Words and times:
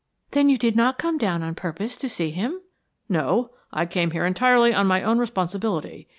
"Then 0.31 0.49
you 0.49 0.57
did 0.57 0.75
not 0.75 0.97
come 0.97 1.19
down 1.19 1.43
on 1.43 1.53
purpose 1.53 1.95
to 1.97 2.09
see 2.09 2.31
him?" 2.31 2.59
"No, 3.07 3.51
I 3.71 3.85
came 3.85 4.09
here 4.09 4.25
entirely 4.25 4.73
on 4.73 4.87
my 4.87 5.03
own 5.03 5.19
responsibility. 5.19 6.07